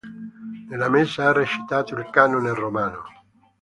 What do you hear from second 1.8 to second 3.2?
il canone romano.